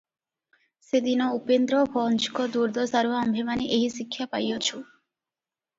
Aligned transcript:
ସେଦିନ 0.85 1.27
ଉପେନ୍ଦ୍ରଭଞ୍ଜଙ୍କ 1.39 2.47
ଦୁର୍ଦ୍ଦଶାରୁ 2.57 3.15
ଆମ୍ଭେମାନେ 3.21 3.71
ଏହି 3.77 3.95
ଶିକ୍ଷା 3.99 4.31
ପାଇଅଛୁ। 4.35 4.83